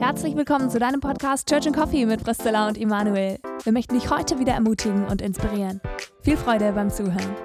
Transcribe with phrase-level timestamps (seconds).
[0.00, 3.38] Herzlich willkommen zu deinem Podcast Church and Coffee mit Priscilla und Immanuel.
[3.64, 5.82] Wir möchten dich heute wieder ermutigen und inspirieren.
[6.22, 7.36] Viel Freude beim Zuhören.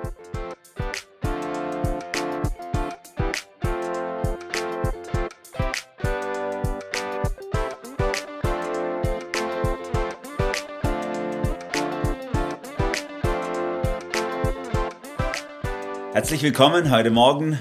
[16.13, 17.59] Herzlich willkommen heute Morgen,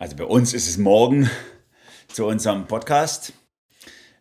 [0.00, 1.30] also bei uns ist es morgen,
[2.08, 3.32] zu unserem Podcast.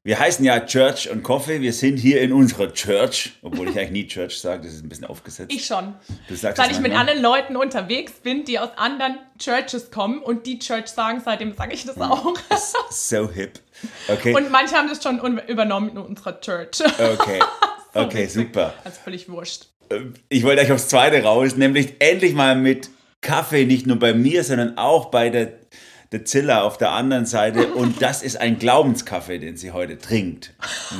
[0.03, 1.61] Wir heißen ja Church und Coffee.
[1.61, 4.89] Wir sind hier in unserer Church, obwohl ich eigentlich nie Church sage, das ist ein
[4.89, 5.53] bisschen aufgesetzt.
[5.53, 5.93] Ich schon.
[6.27, 10.47] Du sagst Weil ich mit anderen Leuten unterwegs bin, die aus anderen Churches kommen und
[10.47, 12.33] die Church sagen, seitdem sage ich das auch.
[12.89, 13.59] So hip.
[14.07, 16.81] Okay, Und manche haben das schon übernommen in unserer Church.
[16.83, 17.39] okay,
[17.93, 18.47] okay, witzig.
[18.47, 18.73] super.
[18.83, 19.67] Also völlig wurscht.
[20.29, 22.89] Ich wollte euch aufs Zweite raus, nämlich endlich mal mit
[23.21, 25.53] Kaffee, nicht nur bei mir, sondern auch bei der,
[26.11, 27.73] der Zilla auf der anderen Seite.
[27.73, 30.53] Und das ist ein Glaubenskaffee, den sie heute trinkt.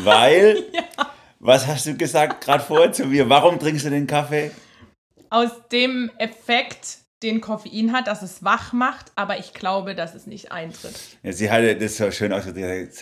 [0.04, 0.64] Weil,
[1.40, 3.30] was hast du gesagt gerade vorher zu mir?
[3.30, 4.52] Warum trinkst du den Kaffee?
[5.30, 10.26] Aus dem Effekt, den Koffein hat, dass es wach macht, aber ich glaube, dass es
[10.26, 10.94] nicht eintritt.
[11.22, 12.94] Ja, sie hatte das so schön ausgedrückt,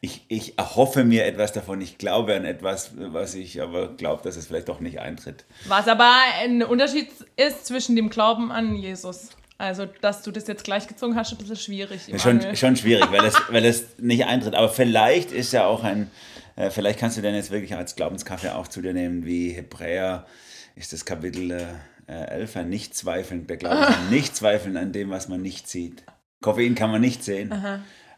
[0.00, 4.36] ich, ich erhoffe mir etwas davon, ich glaube an etwas, was ich aber glaube, dass
[4.36, 5.44] es vielleicht doch nicht eintritt.
[5.68, 9.30] Was aber ein Unterschied ist zwischen dem Glauben an Jesus.
[9.58, 12.08] Also, dass du das jetzt gleich gezogen hast, ist ein bisschen schwierig.
[12.08, 14.54] Ja, schon, schon schwierig, weil es, weil es nicht eintritt.
[14.54, 16.10] Aber vielleicht ist ja auch ein,
[16.56, 20.26] äh, vielleicht kannst du den jetzt wirklich als Glaubenskaffee auch zu dir nehmen, wie Hebräer
[20.74, 25.28] ist das Kapitel äh, 11, ein Nicht-Zweifeln, der Glaube ist ein Nicht-Zweifeln an dem, was
[25.28, 26.02] man nicht sieht.
[26.40, 27.52] Koffein kann man nicht sehen.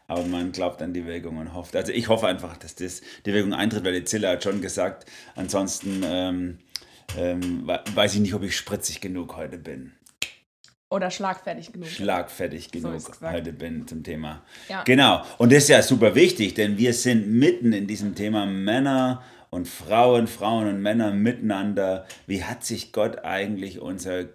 [0.07, 1.75] Aber man glaubt an die Wirkung und hofft.
[1.75, 5.05] Also ich hoffe einfach, dass das, die Wirkung eintritt, weil die Zilla hat schon gesagt,
[5.35, 6.57] ansonsten ähm,
[7.17, 9.93] ähm, we- weiß ich nicht, ob ich spritzig genug heute bin.
[10.89, 11.87] Oder schlagfertig genug.
[11.87, 13.21] Schlagfertig genug gesagt.
[13.21, 14.43] heute bin zum Thema.
[14.69, 14.83] Ja.
[14.83, 15.23] Genau.
[15.37, 19.67] Und das ist ja super wichtig, denn wir sind mitten in diesem Thema Männer und
[19.67, 22.05] Frauen, Frauen und Männer miteinander.
[22.27, 24.25] Wie hat sich Gott eigentlich unser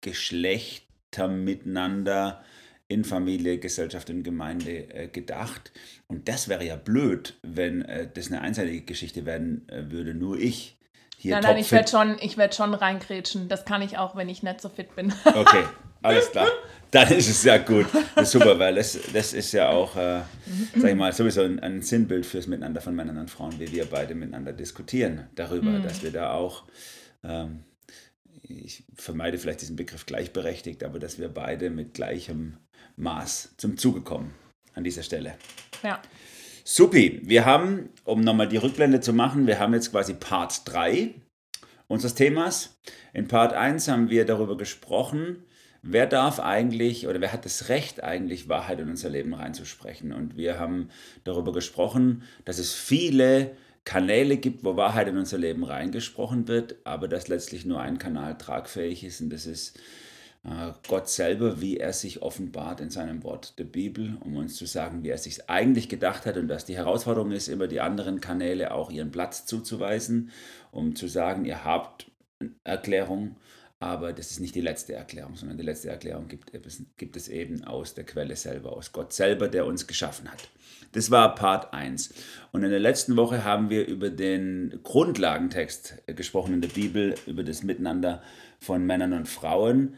[0.00, 2.44] Geschlechter miteinander
[2.86, 5.72] in Familie, Gesellschaft und Gemeinde äh, gedacht?
[6.06, 10.38] Und das wäre ja blöd, wenn äh, das eine einseitige Geschichte werden äh, würde, nur
[10.38, 10.78] ich.
[11.16, 13.48] Hier Nein, nein, ich werde schon, ich werd schon reingrätschen.
[13.48, 15.12] Das kann ich auch, wenn ich nicht so fit bin.
[15.24, 15.64] Okay,
[16.02, 16.48] alles klar.
[16.90, 17.86] Dann ist es ja gut.
[18.14, 20.22] Das super, weil das, das ist ja auch, äh,
[20.74, 23.84] sag ich mal, sowieso ein, ein Sinnbild fürs Miteinander von Männern und Frauen, wie wir
[23.84, 26.64] beide miteinander diskutieren darüber, dass wir da auch,
[27.22, 27.64] ähm,
[28.42, 32.56] ich vermeide vielleicht diesen Begriff gleichberechtigt, aber dass wir beide mit gleichem
[32.96, 34.34] Maß zum Zuge kommen
[34.74, 35.34] an dieser Stelle.
[35.82, 36.00] Ja.
[36.64, 41.14] Supi, wir haben, um nochmal die Rückblende zu machen, wir haben jetzt quasi Part 3
[41.86, 42.78] unseres Themas.
[43.12, 45.44] In Part 1 haben wir darüber gesprochen,
[45.90, 50.12] wer darf eigentlich oder wer hat das Recht eigentlich, Wahrheit in unser Leben reinzusprechen.
[50.12, 50.90] Und wir haben
[51.24, 57.08] darüber gesprochen, dass es viele Kanäle gibt, wo Wahrheit in unser Leben reingesprochen wird, aber
[57.08, 59.78] dass letztlich nur ein Kanal tragfähig ist und das ist
[60.44, 64.66] äh, Gott selber, wie er sich offenbart in seinem Wort der Bibel, um uns zu
[64.66, 68.20] sagen, wie er sich eigentlich gedacht hat und dass die Herausforderung ist, immer die anderen
[68.20, 70.30] Kanäle auch ihren Platz zuzuweisen,
[70.70, 72.10] um zu sagen, ihr habt
[72.64, 73.36] Erklärung,
[73.80, 77.28] aber das ist nicht die letzte Erklärung, sondern die letzte Erklärung gibt es, gibt es
[77.28, 80.48] eben aus der Quelle selber, aus Gott selber, der uns geschaffen hat.
[80.92, 82.14] Das war Part 1.
[82.50, 87.44] Und in der letzten Woche haben wir über den Grundlagentext gesprochen in der Bibel, über
[87.44, 88.22] das Miteinander
[88.58, 89.96] von Männern und Frauen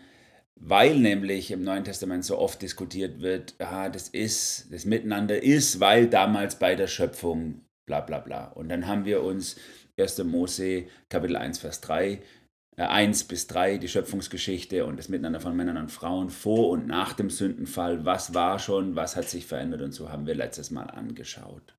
[0.61, 5.81] weil nämlich im Neuen Testament so oft diskutiert wird, ah, das ist, das Miteinander ist,
[5.81, 8.45] weil damals bei der Schöpfung bla bla bla.
[8.49, 9.57] Und dann haben wir uns
[9.99, 10.19] 1.
[10.25, 12.19] Mose Kapitel 1, Vers 3, äh,
[12.89, 17.13] 1 bis 3, die Schöpfungsgeschichte und das Miteinander von Männern und Frauen vor und nach
[17.13, 20.85] dem Sündenfall, was war schon, was hat sich verändert und so haben wir letztes Mal
[20.85, 21.75] angeschaut.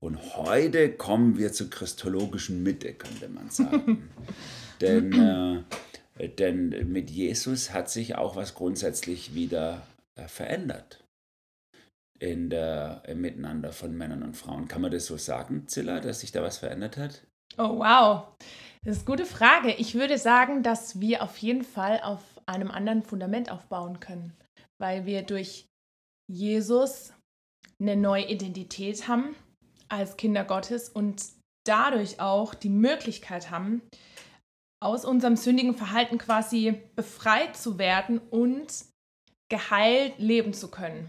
[0.00, 4.10] Und heute kommen wir zur christologischen Mitte, könnte man sagen.
[4.80, 5.64] Denn,
[6.18, 9.86] äh, denn mit Jesus hat sich auch was grundsätzlich wieder
[10.16, 11.04] äh, verändert
[12.18, 14.66] in der, im Miteinander von Männern und Frauen.
[14.66, 17.22] Kann man das so sagen, Zilla, dass sich da was verändert hat?
[17.58, 18.26] Oh, wow.
[18.84, 19.72] Das ist eine gute Frage.
[19.74, 24.36] Ich würde sagen, dass wir auf jeden Fall auf einem anderen Fundament aufbauen können,
[24.80, 25.66] weil wir durch
[26.28, 27.12] Jesus
[27.80, 29.36] eine neue Identität haben
[29.88, 31.22] als Kinder Gottes und
[31.64, 33.82] dadurch auch die Möglichkeit haben,
[34.82, 38.84] aus unserem sündigen Verhalten quasi befreit zu werden und
[39.48, 41.08] geheilt leben zu können.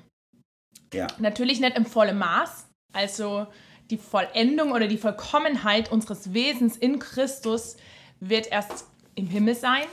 [0.94, 1.08] Ja.
[1.18, 2.70] Natürlich nicht im vollen Maß.
[2.94, 3.48] Also
[3.90, 7.78] die Vollendung oder die Vollkommenheit unseres Wesens in Christus
[8.20, 8.86] wird erst
[9.16, 9.86] im Himmel sein,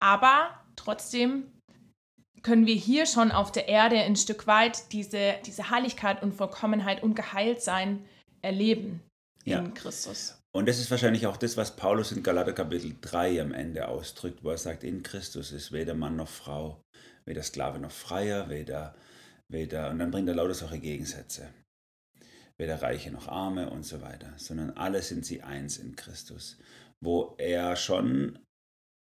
[0.00, 1.44] aber trotzdem
[2.42, 7.02] können wir hier schon auf der Erde ein Stück weit diese, diese Heiligkeit und Vollkommenheit
[7.02, 8.04] und Geheiltsein
[8.42, 9.00] erleben
[9.44, 9.58] ja.
[9.58, 10.38] in Christus.
[10.52, 14.42] Und das ist wahrscheinlich auch das, was Paulus in Galater Kapitel 3 am Ende ausdrückt,
[14.42, 16.80] wo er sagt, in Christus ist weder Mann noch Frau,
[17.24, 18.94] weder Sklave noch Freier, weder,
[19.48, 21.48] weder, und dann bringt er lauter solche Gegensätze.
[22.58, 26.58] Weder Reiche noch Arme und so weiter, sondern alle sind sie eins in Christus,
[27.00, 28.38] wo er schon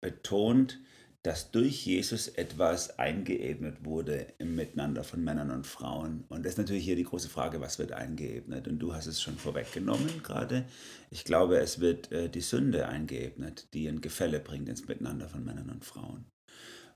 [0.02, 0.80] betont,
[1.22, 6.24] dass durch Jesus etwas eingeebnet wurde im Miteinander von Männern und Frauen.
[6.28, 8.66] Und das ist natürlich hier die große Frage, was wird eingeebnet?
[8.66, 10.64] Und du hast es schon vorweggenommen gerade.
[11.10, 15.44] Ich glaube, es wird äh, die Sünde eingeebnet, die ein Gefälle bringt ins Miteinander von
[15.44, 16.26] Männern und Frauen.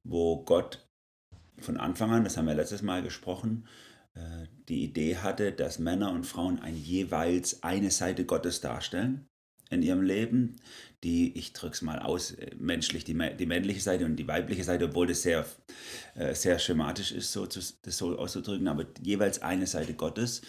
[0.02, 0.88] Wo Gott
[1.58, 3.68] von Anfang an, das haben wir letztes Mal gesprochen,
[4.68, 9.28] die Idee hatte, dass Männer und Frauen ein jeweils eine Seite Gottes darstellen
[9.70, 10.56] in ihrem Leben,
[11.02, 14.64] die, ich drücke es mal aus, äh, menschlich die, die männliche Seite und die weibliche
[14.64, 15.44] Seite, obwohl das sehr,
[16.14, 20.42] äh, sehr schematisch ist, so das so auszudrücken, aber jeweils eine Seite Gottes,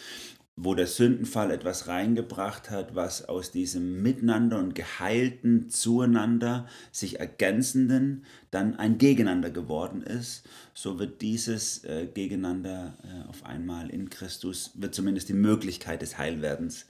[0.59, 8.25] wo der Sündenfall etwas reingebracht hat, was aus diesem Miteinander und geheilten Zueinander, sich ergänzenden,
[8.49, 14.71] dann ein Gegeneinander geworden ist, so wird dieses äh, Gegeneinander äh, auf einmal in Christus,
[14.73, 16.87] wird zumindest die Möglichkeit des Heilwerdens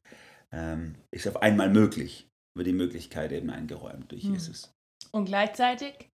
[0.52, 4.34] ähm, ist auf einmal möglich, wird die Möglichkeit eben eingeräumt durch hm.
[4.34, 4.72] Jesus.
[5.12, 6.10] Und gleichzeitig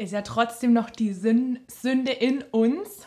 [0.00, 3.06] ist ja trotzdem noch die Sünde in uns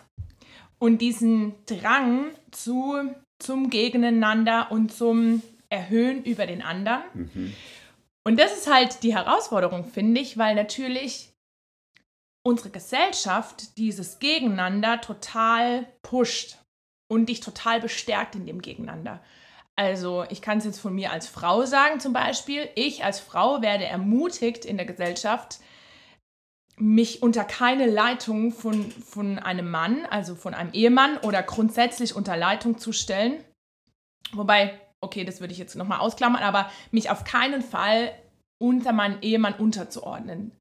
[0.79, 7.03] und diesen Drang zu, zum Gegeneinander und zum Erhöhen über den anderen.
[7.13, 7.53] Mhm.
[8.25, 11.33] Und das ist halt die Herausforderung, finde ich, weil natürlich
[12.43, 16.57] unsere Gesellschaft dieses Gegeneinander total pusht
[17.09, 19.21] und dich total bestärkt in dem Gegeneinander.
[19.75, 22.69] Also ich kann es jetzt von mir als Frau sagen zum Beispiel.
[22.75, 25.59] Ich als Frau werde ermutigt in der Gesellschaft,
[26.77, 32.35] mich unter keine Leitung von, von einem Mann, also von einem Ehemann oder grundsätzlich unter
[32.35, 33.43] Leitung zu stellen.
[34.31, 38.11] Wobei, okay, das würde ich jetzt nochmal ausklammern, aber mich auf keinen Fall
[38.61, 40.51] unter meinen Ehemann unterzuordnen.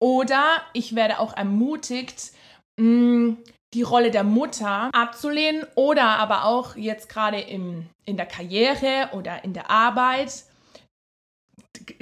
[0.00, 0.44] Oder
[0.74, 2.32] ich werde auch ermutigt,
[2.80, 3.36] mh,
[3.74, 9.52] die Rolle der Mutter abzulehnen oder aber auch jetzt gerade in der Karriere oder in
[9.52, 10.44] der Arbeit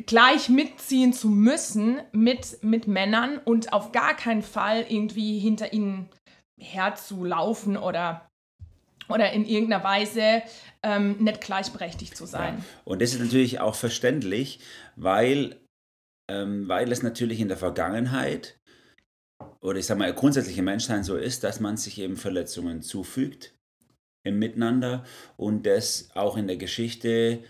[0.06, 6.08] gleich mitziehen zu müssen mit, mit Männern und auf gar keinen Fall irgendwie hinter ihnen
[6.60, 8.28] herzulaufen oder,
[9.08, 10.42] oder in irgendeiner Weise
[10.82, 12.58] ähm, nicht gleichberechtigt zu sein.
[12.58, 12.64] Ja.
[12.84, 14.60] Und das ist natürlich auch verständlich,
[14.96, 15.60] weil,
[16.30, 18.58] ähm, weil es natürlich in der Vergangenheit
[19.60, 23.54] oder ich sage mal, grundsätzliche Menschsein so ist, dass man sich eben Verletzungen zufügt
[24.24, 25.04] im Miteinander
[25.36, 27.42] und das auch in der Geschichte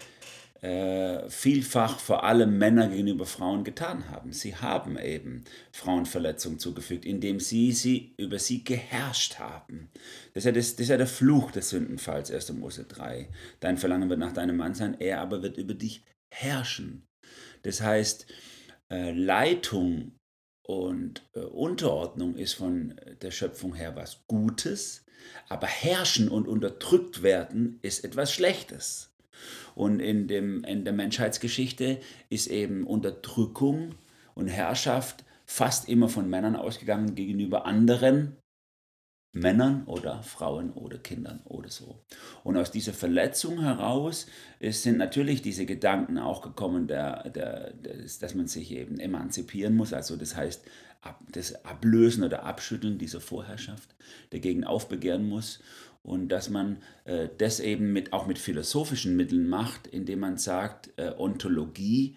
[0.67, 4.33] äh, vielfach vor allem Männer gegenüber Frauen getan haben.
[4.33, 9.91] Sie haben eben Frauen Verletzungen zugefügt, indem sie, sie über sie geherrscht haben.
[10.35, 12.53] Das ist, ja das, das ist ja der Fluch des Sündenfalls, 1.
[12.55, 13.29] Mose 3.
[13.61, 16.03] Dein Verlangen wird nach deinem Mann sein, er aber wird über dich
[16.35, 17.07] herrschen.
[17.62, 18.27] Das heißt,
[18.91, 20.17] äh, Leitung
[20.67, 25.05] und äh, Unterordnung ist von der Schöpfung her was Gutes,
[25.49, 29.12] aber herrschen und unterdrückt werden ist etwas Schlechtes.
[29.75, 33.94] Und in, dem, in der Menschheitsgeschichte ist eben Unterdrückung
[34.35, 38.37] und Herrschaft fast immer von Männern ausgegangen gegenüber anderen
[39.37, 42.02] Männern oder Frauen oder Kindern oder so.
[42.43, 44.26] Und aus dieser Verletzung heraus
[44.61, 49.93] sind natürlich diese Gedanken auch gekommen, der, der, des, dass man sich eben emanzipieren muss,
[49.93, 50.64] also das heißt
[51.02, 53.95] ab, das Ablösen oder Abschütteln dieser Vorherrschaft,
[54.31, 55.61] dagegen aufbegehren muss
[56.07, 60.93] und dass man äh, das eben mit, auch mit philosophischen Mitteln macht, indem man sagt,
[60.97, 62.17] äh, Ontologie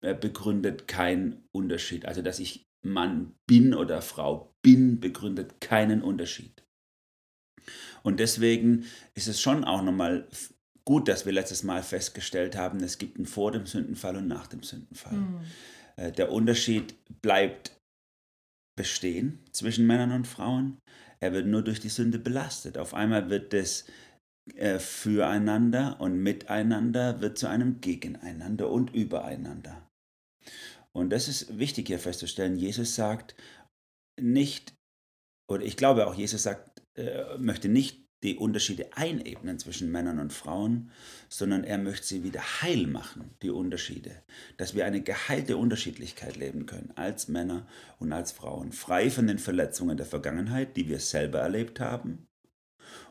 [0.00, 2.06] äh, begründet keinen Unterschied.
[2.06, 6.64] Also dass ich Mann bin oder Frau bin, begründet keinen Unterschied.
[8.02, 10.26] Und deswegen ist es schon auch nochmal
[10.84, 14.48] gut, dass wir letztes Mal festgestellt haben, es gibt einen vor dem Sündenfall und nach
[14.48, 15.18] dem Sündenfall.
[15.18, 15.40] Mhm.
[16.16, 17.76] Der Unterschied bleibt
[18.76, 20.78] bestehen zwischen Männern und Frauen.
[21.22, 22.76] Er wird nur durch die Sünde belastet.
[22.76, 23.84] Auf einmal wird das
[24.56, 29.88] äh, füreinander und miteinander wird zu einem Gegeneinander und übereinander.
[30.90, 32.56] Und das ist wichtig hier festzustellen.
[32.56, 33.36] Jesus sagt
[34.20, 34.74] nicht,
[35.48, 40.32] oder ich glaube auch, Jesus sagt, äh, möchte nicht die Unterschiede einebnen zwischen Männern und
[40.32, 40.90] Frauen,
[41.28, 44.22] sondern er möchte sie wieder heil machen, die Unterschiede.
[44.56, 47.66] Dass wir eine geheilte Unterschiedlichkeit leben können, als Männer
[47.98, 52.26] und als Frauen, frei von den Verletzungen der Vergangenheit, die wir selber erlebt haben,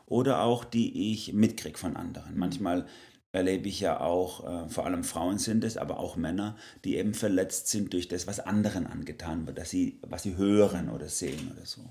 [0.06, 2.36] oder auch die ich mitkriege von anderen.
[2.36, 2.86] Manchmal
[3.32, 7.14] erlebe ich ja auch, äh, vor allem Frauen sind es, aber auch Männer, die eben
[7.14, 11.50] verletzt sind durch das, was anderen angetan wird, dass sie, was sie hören oder sehen
[11.54, 11.88] oder so.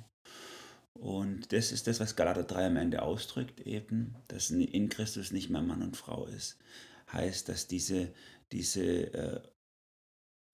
[0.99, 5.49] Und das ist das, was Galater 3 am Ende ausdrückt, eben, dass in Christus nicht
[5.49, 6.59] mehr Mann und Frau ist.
[7.11, 8.13] Heißt, dass diese,
[8.51, 9.41] diese äh,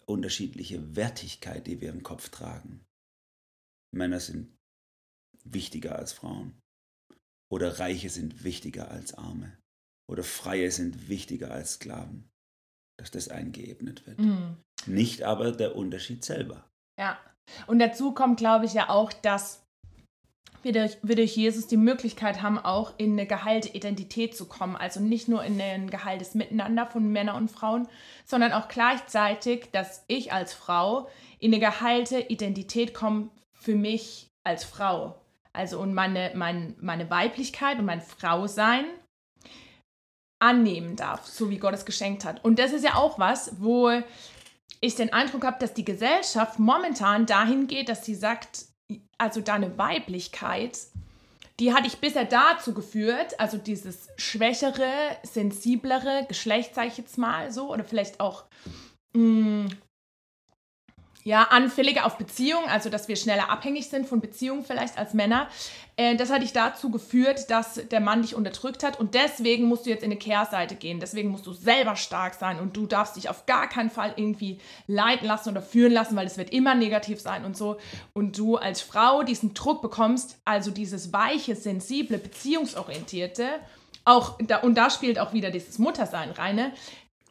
[0.06, 2.86] unterschiedliche Wertigkeit, die wir im Kopf tragen,
[3.92, 4.56] Männer sind
[5.44, 6.60] wichtiger als Frauen.
[7.50, 9.58] Oder Reiche sind wichtiger als Arme.
[10.10, 12.30] Oder Freie sind wichtiger als Sklaven.
[12.98, 14.20] Dass das eingeebnet wird.
[14.20, 14.58] Mhm.
[14.86, 16.70] Nicht aber der Unterschied selber.
[17.00, 17.20] Ja.
[17.68, 19.67] Und dazu kommt, glaube ich, ja auch, dass
[20.64, 24.76] wir durch, wir durch Jesus die Möglichkeit haben, auch in eine geheilte Identität zu kommen.
[24.76, 27.88] Also nicht nur in ein geheiltes Miteinander von Männern und Frauen,
[28.26, 31.10] sondern auch gleichzeitig, dass ich als Frau
[31.40, 35.22] in eine geheilte Identität komme für mich als Frau.
[35.54, 38.86] Also und meine, mein, meine Weiblichkeit und mein Frausein
[40.40, 42.44] annehmen darf, so wie Gott es geschenkt hat.
[42.46, 43.92] Und das ist ja auch was, wo
[44.82, 48.67] ich den Eindruck habe, dass die Gesellschaft momentan dahin geht, dass sie sagt,
[49.18, 50.80] also deine Weiblichkeit,
[51.60, 57.52] die hat dich bisher dazu geführt, also dieses schwächere, sensiblere Geschlecht, sag ich jetzt mal
[57.52, 58.46] so, oder vielleicht auch
[59.14, 59.70] mh, mm,
[61.28, 65.50] ja, anfälliger auf Beziehungen, also dass wir schneller abhängig sind von Beziehungen vielleicht als Männer.
[65.98, 69.86] Äh, das hat dich dazu geführt, dass der Mann dich unterdrückt hat und deswegen musst
[69.86, 71.02] du jetzt in eine Kehrseite gehen.
[71.02, 74.62] Deswegen musst du selber stark sein und du darfst dich auf gar keinen Fall irgendwie
[74.88, 77.76] leiten lassen oder führen lassen, weil es wird immer negativ sein und so.
[78.14, 83.50] Und du als Frau diesen Druck bekommst, also dieses weiche, sensible, beziehungsorientierte,
[84.06, 86.56] auch da, und da spielt auch wieder dieses Muttersein rein.
[86.56, 86.72] Ne?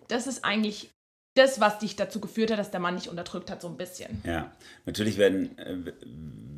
[0.09, 0.91] Das ist eigentlich
[1.37, 4.21] das, was dich dazu geführt hat, dass der Mann dich unterdrückt hat, so ein bisschen.
[4.25, 4.53] Ja,
[4.85, 5.77] natürlich werden, äh,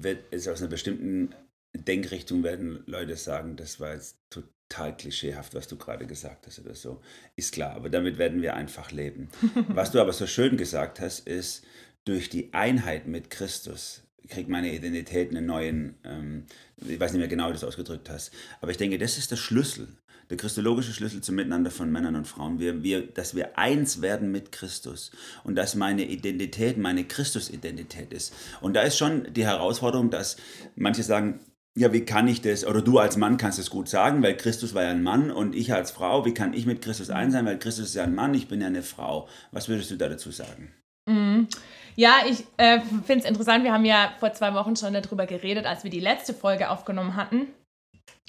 [0.01, 1.35] wird es aus einer bestimmten
[1.75, 6.75] Denkrichtung werden Leute sagen, das war jetzt total klischeehaft, was du gerade gesagt hast oder
[6.75, 7.01] so.
[7.37, 9.29] Ist klar, aber damit werden wir einfach leben.
[9.69, 11.65] was du aber so schön gesagt hast, ist,
[12.05, 16.47] durch die Einheit mit Christus kriegt meine Identität einen neuen, ähm,
[16.87, 19.31] ich weiß nicht mehr genau, wie du das ausgedrückt hast, aber ich denke, das ist
[19.31, 19.89] der Schlüssel
[20.31, 22.59] der christologische Schlüssel zum Miteinander von Männern und Frauen.
[22.59, 25.11] Wir, wir, dass wir eins werden mit Christus
[25.45, 28.35] und dass meine Identität meine Christusidentität ist.
[28.61, 30.37] Und da ist schon die Herausforderung, dass
[30.77, 31.41] manche sagen,
[31.75, 34.75] ja, wie kann ich das, oder du als Mann kannst es gut sagen, weil Christus
[34.75, 37.47] war ja ein Mann und ich als Frau, wie kann ich mit Christus eins sein,
[37.47, 39.29] weil Christus ist ja ein Mann, ich bin ja eine Frau.
[39.53, 40.73] Was würdest du da dazu sagen?
[41.07, 41.47] Mhm.
[41.95, 43.65] Ja, ich äh, finde es interessant.
[43.65, 47.17] Wir haben ja vor zwei Wochen schon darüber geredet, als wir die letzte Folge aufgenommen
[47.17, 47.47] hatten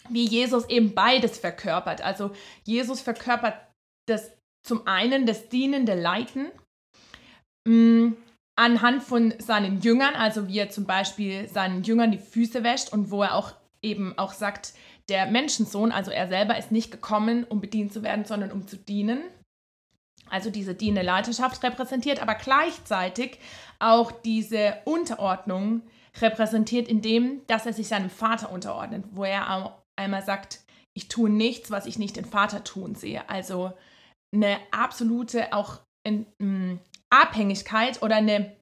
[0.08, 2.02] wie Jesus eben beides verkörpert.
[2.02, 2.32] Also
[2.64, 3.56] Jesus verkörpert
[4.08, 4.32] das
[4.64, 6.52] zum einen das dienende Leiten
[7.68, 8.18] mh, mm,
[8.56, 13.10] anhand von seinen Jüngern, also wie er zum Beispiel seinen Jüngern die Füße wäscht und
[13.10, 14.74] wo er auch eben auch sagt,
[15.08, 18.78] der Menschensohn, also er selber ist nicht gekommen, um bedient zu werden, sondern um zu
[18.78, 19.24] dienen.
[20.30, 23.40] Also diese dienende Leiterschaft repräsentiert, aber gleichzeitig
[23.80, 25.82] auch diese Unterordnung
[26.22, 29.50] repräsentiert, indem dass er sich seinem Vater unterordnet, wo er
[30.00, 30.62] einmal sagt,
[30.96, 33.30] ich tue nichts, was ich nicht den Vater tun sehe.
[33.30, 33.74] Also
[34.34, 36.80] eine absolute auch in, in,
[37.12, 38.56] Abhängigkeit oder eine,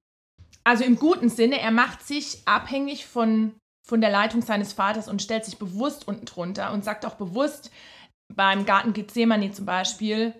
[0.63, 5.21] also im guten Sinne, er macht sich abhängig von, von der Leitung seines Vaters und
[5.21, 7.71] stellt sich bewusst unten drunter und sagt auch bewusst
[8.33, 10.33] beim Garten Gethsemane zum Beispiel,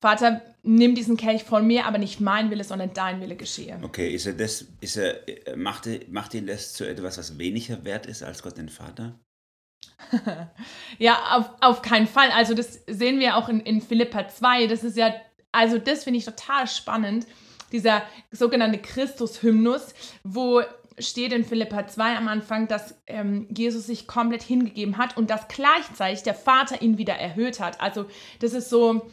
[0.00, 3.78] Vater, nimm diesen Kelch von mir, aber nicht mein Wille, sondern dein Wille geschehe.
[3.82, 5.20] Okay, ist er das, ist er,
[5.56, 9.18] macht, macht ihn das zu etwas, was weniger wert ist als Gott den Vater?
[10.98, 12.30] ja, auf, auf keinen Fall.
[12.30, 14.66] Also das sehen wir auch in, in Philippa 2.
[14.66, 15.14] Das ist ja,
[15.52, 17.26] also das finde ich total spannend.
[17.72, 20.62] Dieser sogenannte Christus-Hymnus, wo
[20.98, 25.48] steht in Philippa 2 am Anfang, dass ähm, Jesus sich komplett hingegeben hat und dass
[25.48, 27.80] gleichzeitig der Vater ihn wieder erhöht hat.
[27.80, 28.06] Also
[28.40, 29.08] das ist so,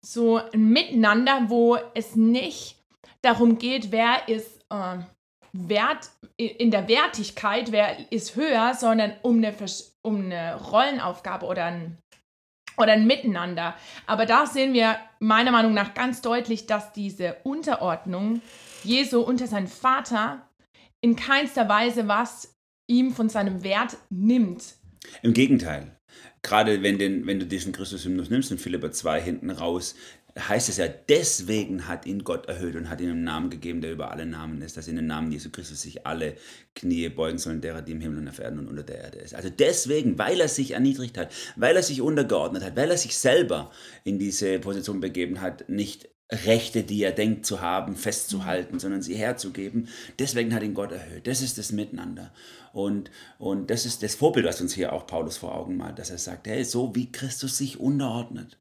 [0.00, 2.76] so ein Miteinander, wo es nicht
[3.22, 4.98] darum geht, wer ist äh,
[5.52, 9.54] Wert in der Wertigkeit, wer ist höher, sondern um eine,
[10.04, 11.98] um eine Rollenaufgabe oder ein,
[12.76, 13.74] oder ein Miteinander.
[14.06, 18.42] Aber da sehen wir meiner Meinung nach ganz deutlich, dass diese Unterordnung
[18.82, 20.48] Jesu unter seinen Vater
[21.00, 22.54] in keinster Weise was
[22.86, 24.74] ihm von seinem Wert nimmt.
[25.22, 25.96] Im Gegenteil.
[26.42, 29.94] Gerade wenn, den, wenn du diesen Christus-Hymnus nimmst, in Philippa 2 hinten raus,
[30.36, 33.92] heißt es ja, deswegen hat ihn Gott erhöht und hat ihm einen Namen gegeben, der
[33.92, 36.34] über alle Namen ist, dass in den Namen Jesu Christus sich alle
[36.74, 39.34] Knie beugen sollen, derer, die im Himmel und auf Erden und unter der Erde ist.
[39.34, 43.16] Also deswegen, weil er sich erniedrigt hat, weil er sich untergeordnet hat, weil er sich
[43.16, 43.70] selber
[44.02, 49.14] in diese Position begeben hat, nicht Rechte, die er denkt zu haben, festzuhalten, sondern sie
[49.14, 49.88] herzugeben.
[50.18, 51.26] Deswegen hat ihn Gott erhöht.
[51.26, 52.32] Das ist das Miteinander.
[52.72, 56.10] Und, und das ist das Vorbild, was uns hier auch Paulus vor Augen malt, dass
[56.10, 58.58] er sagt, hey, so wie Christus sich unterordnet,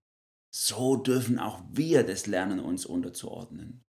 [0.54, 3.82] so dürfen auch wir das lernen, uns unterzuordnen.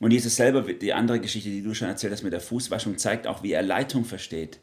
[0.00, 3.28] Und Jesus selber, die andere Geschichte, die du schon erzählt hast mit der Fußwaschung, zeigt
[3.28, 4.60] auch, wie er Leitung versteht.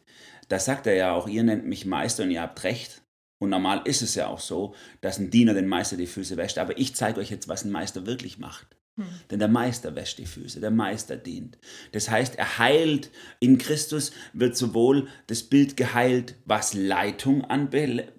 [0.50, 3.04] da sagt er ja auch, ihr nennt mich Meister und ihr habt recht.
[3.42, 6.58] Und normal ist es ja auch so, dass ein Diener den Meister die Füße wäscht.
[6.58, 8.76] Aber ich zeige euch jetzt, was ein Meister wirklich macht.
[8.98, 9.08] Hm.
[9.32, 11.58] Denn der Meister wäscht die Füße, der Meister dient.
[11.94, 18.12] Das heißt, er heilt, in Christus wird sowohl das Bild geheilt, was Leitung anbelangt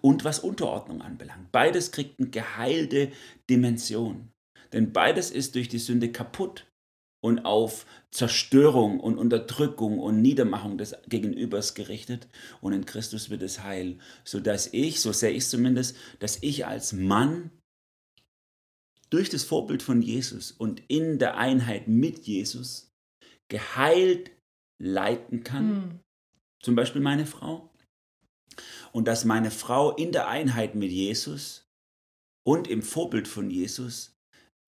[0.00, 1.52] und was Unterordnung anbelangt.
[1.52, 3.12] Beides kriegt eine geheilte
[3.48, 4.32] Dimension.
[4.72, 6.66] Denn beides ist durch die Sünde kaputt
[7.22, 12.28] und auf Zerstörung und Unterdrückung und Niedermachung des Gegenübers gerichtet.
[12.60, 16.66] Und in Christus wird es heil, sodass ich, so sehe ich es zumindest, dass ich
[16.66, 17.50] als Mann
[19.10, 22.90] durch das Vorbild von Jesus und in der Einheit mit Jesus
[23.48, 24.30] geheilt
[24.82, 25.66] leiten kann.
[25.66, 26.00] Mhm.
[26.62, 27.71] Zum Beispiel meine Frau.
[28.92, 31.68] Und dass meine Frau in der Einheit mit Jesus
[32.44, 34.16] und im Vorbild von Jesus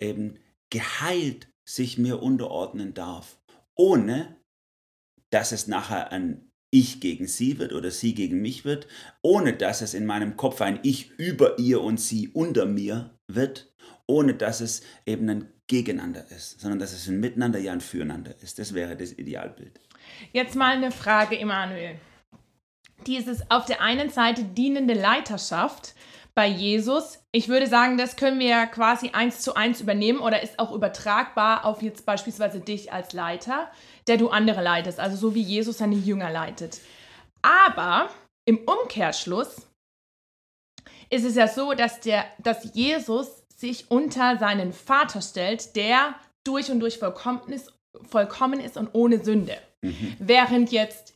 [0.01, 0.39] eben
[0.71, 3.39] geheilt sich mir unterordnen darf,
[3.75, 4.37] ohne
[5.31, 8.87] dass es nachher ein Ich gegen sie wird oder sie gegen mich wird,
[9.23, 13.73] ohne dass es in meinem Kopf ein Ich über ihr und sie unter mir wird,
[14.07, 18.35] ohne dass es eben ein Gegeneinander ist, sondern dass es ein Miteinander, ja ein Füreinander
[18.43, 18.59] ist.
[18.59, 19.81] Das wäre das Idealbild.
[20.33, 21.99] Jetzt mal eine Frage, Emanuel.
[23.07, 25.95] Dieses auf der einen Seite dienende Leiterschaft
[26.35, 27.21] bei Jesus.
[27.33, 31.65] Ich würde sagen, das können wir quasi eins zu eins übernehmen oder ist auch übertragbar
[31.65, 33.71] auf jetzt beispielsweise dich als Leiter,
[34.07, 36.81] der du andere leitest, also so wie Jesus seine Jünger leitet.
[37.43, 38.09] Aber
[38.47, 39.67] im Umkehrschluss
[41.11, 46.71] ist es ja so, dass, der, dass Jesus sich unter seinen Vater stellt, der durch
[46.71, 47.73] und durch vollkommen ist,
[48.09, 49.57] vollkommen ist und ohne Sünde.
[49.83, 50.17] Mhm.
[50.19, 51.14] Während jetzt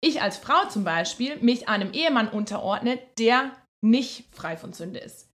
[0.00, 5.28] ich als Frau zum Beispiel mich einem Ehemann unterordne, der nicht frei von Sünde ist.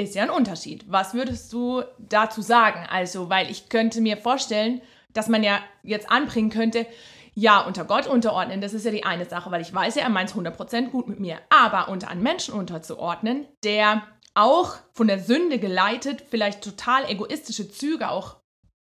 [0.00, 0.84] Ist ja ein Unterschied.
[0.88, 2.86] Was würdest du dazu sagen?
[2.88, 4.80] Also, weil ich könnte mir vorstellen,
[5.12, 6.86] dass man ja jetzt anbringen könnte,
[7.34, 10.08] ja, unter Gott unterordnen, das ist ja die eine Sache, weil ich weiß ja, er
[10.08, 11.38] meint es 100% gut mit mir.
[11.50, 14.02] Aber unter einen Menschen unterzuordnen, der
[14.34, 18.36] auch von der Sünde geleitet, vielleicht total egoistische Züge auch,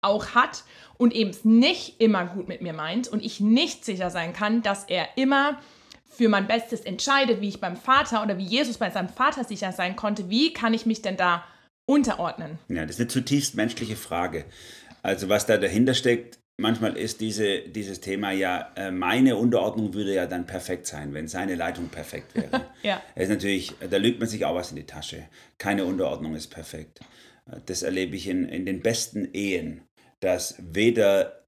[0.02, 0.64] auch hat
[0.98, 4.84] und eben nicht immer gut mit mir meint und ich nicht sicher sein kann, dass
[4.84, 5.58] er immer
[6.10, 9.72] für mein Bestes entscheide, wie ich beim Vater oder wie Jesus bei seinem Vater sicher
[9.72, 11.44] sein konnte, wie kann ich mich denn da
[11.86, 12.58] unterordnen?
[12.68, 14.44] Ja, das ist eine zutiefst menschliche Frage.
[15.02, 20.12] Also was da dahinter steckt, manchmal ist diese, dieses Thema ja, äh, meine Unterordnung würde
[20.12, 22.66] ja dann perfekt sein, wenn seine Leitung perfekt wäre.
[22.82, 23.00] ja.
[23.14, 25.28] Es ist natürlich, da lügt man sich auch was in die Tasche.
[25.56, 27.00] Keine Unterordnung ist perfekt.
[27.66, 29.82] Das erlebe ich in, in den besten Ehen,
[30.20, 31.46] dass weder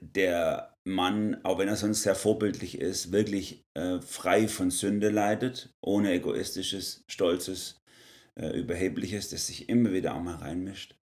[0.00, 5.70] der Mann, auch wenn er sonst sehr vorbildlich ist, wirklich äh, frei von Sünde leidet,
[5.82, 7.80] ohne egoistisches, stolzes,
[8.38, 10.96] äh, überhebliches, das sich immer wieder auch mal reinmischt.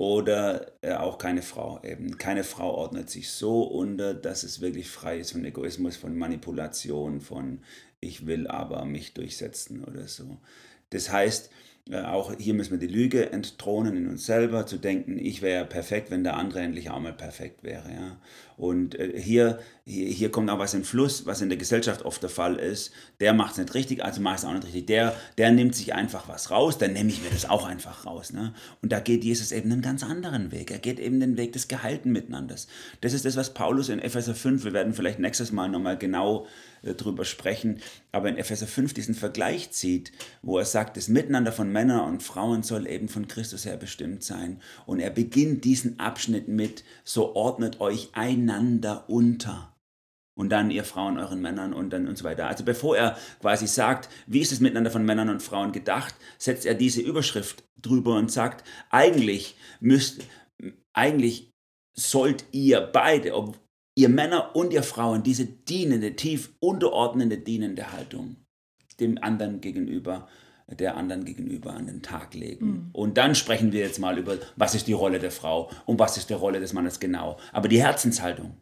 [0.00, 2.16] Oder äh, auch keine Frau eben.
[2.16, 7.20] Keine Frau ordnet sich so unter, dass es wirklich frei ist von Egoismus, von Manipulation,
[7.20, 7.62] von
[8.00, 10.38] ich will aber mich durchsetzen oder so.
[10.88, 11.50] Das heißt,
[11.94, 16.10] auch hier müssen wir die Lüge entthronen in uns selber, zu denken, ich wäre perfekt,
[16.10, 17.88] wenn der andere endlich auch mal perfekt wäre.
[17.90, 18.16] Ja?
[18.60, 22.22] Und äh, hier, hier, hier kommt auch was in Fluss, was in der Gesellschaft oft
[22.22, 22.92] der Fall ist.
[23.18, 24.86] Der macht es nicht richtig, also mache es auch nicht richtig.
[24.86, 28.34] Der, der nimmt sich einfach was raus, dann nehme ich mir das auch einfach raus.
[28.34, 28.52] Ne?
[28.82, 30.70] Und da geht Jesus eben einen ganz anderen Weg.
[30.70, 32.68] Er geht eben den Weg des gehalten Miteinanders.
[33.00, 36.46] Das ist das, was Paulus in Epheser 5, wir werden vielleicht nächstes Mal nochmal genau
[36.82, 37.80] äh, drüber sprechen,
[38.12, 42.22] aber in Epheser 5 diesen Vergleich zieht, wo er sagt, das Miteinander von Männern und
[42.22, 44.60] Frauen soll eben von Christus her bestimmt sein.
[44.86, 48.10] Und er beginnt diesen Abschnitt mit, so ordnet euch
[48.50, 49.76] einander unter.
[50.34, 52.46] Und dann ihr Frauen euren Männern und dann und so weiter.
[52.46, 56.64] Also bevor er quasi sagt, wie ist es miteinander von Männern und Frauen gedacht, setzt
[56.64, 60.24] er diese Überschrift drüber und sagt, eigentlich müsst,
[60.94, 61.52] eigentlich
[61.94, 63.58] sollt ihr beide, ob,
[63.94, 68.36] ihr Männer und ihr Frauen diese dienende, tief unterordnende, dienende Haltung
[69.00, 70.28] dem anderen gegenüber,
[70.78, 72.66] der anderen gegenüber an den Tag legen.
[72.66, 72.90] Mhm.
[72.92, 76.16] Und dann sprechen wir jetzt mal über, was ist die Rolle der Frau und was
[76.16, 77.38] ist die Rolle des Mannes genau.
[77.52, 78.56] Aber die Herzenshaltung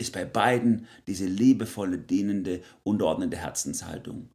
[0.00, 4.30] ist bei beiden diese liebevolle, dienende, unterordnende Herzenshaltung.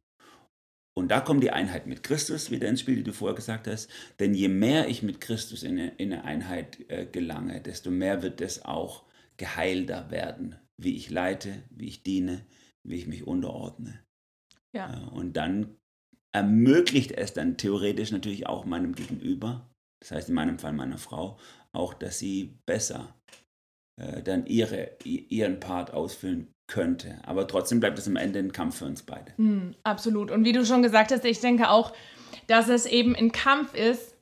[0.96, 3.90] Und da kommt die Einheit mit Christus wieder ins Spiel, die du vorher gesagt hast.
[4.20, 8.22] Denn je mehr ich mit Christus in eine, in eine Einheit äh, gelange, desto mehr
[8.22, 9.04] wird es auch
[9.36, 12.46] geheilter werden, wie ich leite, wie ich diene,
[12.84, 14.04] wie ich mich unterordne.
[14.72, 15.08] Ja.
[15.08, 15.76] Und dann
[16.34, 19.70] ermöglicht es dann theoretisch natürlich auch meinem Gegenüber,
[20.00, 21.38] das heißt in meinem Fall meiner Frau,
[21.72, 23.14] auch, dass sie besser
[24.00, 27.20] äh, dann ihre, ihren Part ausfüllen könnte.
[27.24, 29.32] Aber trotzdem bleibt es am Ende ein Kampf für uns beide.
[29.36, 30.30] Mm, absolut.
[30.30, 31.94] Und wie du schon gesagt hast, ich denke auch,
[32.48, 34.14] dass es eben ein Kampf ist,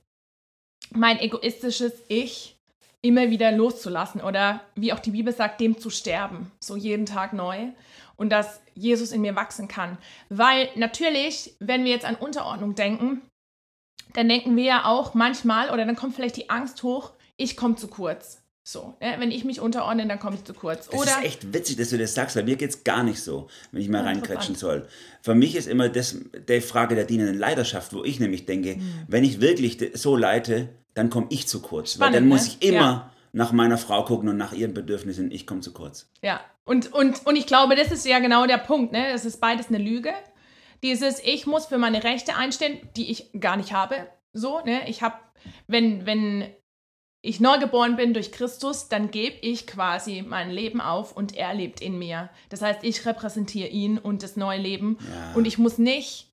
[0.91, 2.57] mein egoistisches Ich
[3.03, 7.33] immer wieder loszulassen oder wie auch die Bibel sagt, dem zu sterben, so jeden Tag
[7.33, 7.69] neu
[8.17, 9.99] und dass Jesus in mir wachsen kann.
[10.29, 13.23] Weil natürlich, wenn wir jetzt an Unterordnung denken,
[14.15, 17.77] dann denken wir ja auch manchmal oder dann kommt vielleicht die Angst hoch, ich komme
[17.77, 18.43] zu kurz.
[18.65, 19.17] So, ne?
[19.19, 20.87] wenn ich mich unterordne, dann komme ich zu kurz.
[20.87, 23.21] Das Oder ist echt witzig, dass du das sagst, weil mir geht es gar nicht
[23.21, 24.87] so, wenn ich mal reinkretschen soll.
[25.21, 26.17] Für mich ist immer das
[26.49, 29.03] die Frage der dienenden Leidenschaft, wo ich nämlich denke, mhm.
[29.09, 31.95] wenn ich wirklich so leite, dann komme ich zu kurz.
[31.95, 33.13] Spannend, weil dann muss ich immer ja.
[33.33, 36.11] nach meiner Frau gucken und nach ihren Bedürfnissen, ich komme zu kurz.
[36.23, 38.93] Ja, und, und, und ich glaube, das ist ja genau der Punkt.
[38.93, 39.11] Ne?
[39.13, 40.13] Das ist beides eine Lüge.
[40.83, 44.09] Dieses, ich muss für meine Rechte einstehen, die ich gar nicht habe.
[44.33, 44.89] So, ne?
[44.89, 45.17] Ich habe,
[45.67, 46.49] wenn, wenn
[47.21, 51.81] ich neugeboren bin durch Christus, dann gebe ich quasi mein Leben auf und er lebt
[51.81, 52.31] in mir.
[52.49, 54.99] Das heißt, ich repräsentiere ihn und das neue Leben.
[55.01, 55.35] Ja.
[55.35, 56.32] Und ich muss nicht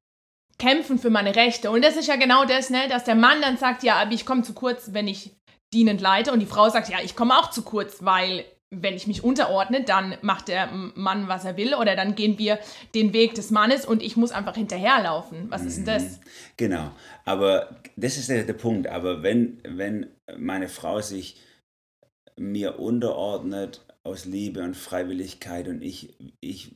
[0.59, 1.71] kämpfen für meine Rechte.
[1.71, 4.25] Und das ist ja genau das, ne, dass der Mann dann sagt, ja, aber ich
[4.25, 5.31] komme zu kurz, wenn ich
[5.73, 6.31] dienend leite.
[6.31, 9.83] Und die Frau sagt, ja, ich komme auch zu kurz, weil wenn ich mich unterordne,
[9.83, 12.59] dann macht der Mann, was er will, oder dann gehen wir
[12.93, 15.49] den Weg des Mannes und ich muss einfach hinterherlaufen.
[15.49, 16.03] Was ist denn das?
[16.03, 16.21] Mhm.
[16.57, 16.91] Genau,
[17.25, 18.87] aber das ist der, der Punkt.
[18.87, 21.41] Aber wenn, wenn meine Frau sich
[22.37, 26.75] mir unterordnet aus Liebe und Freiwilligkeit und ich, ich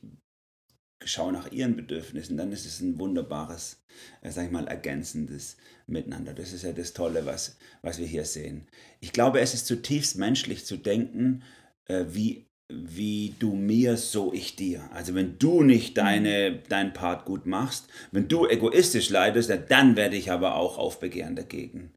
[1.04, 3.82] schaue nach ihren Bedürfnissen, dann ist es ein wunderbares,
[4.22, 6.32] äh, sag ich mal, ergänzendes Miteinander.
[6.34, 8.66] Das ist ja das Tolle, was, was wir hier sehen.
[9.00, 11.42] Ich glaube, es ist zutiefst menschlich zu denken,
[11.86, 14.90] äh, wie, wie du mir, so ich dir.
[14.92, 20.16] Also wenn du nicht deine, deinen Part gut machst, wenn du egoistisch leidest, dann werde
[20.16, 21.92] ich aber auch aufbegehren dagegen.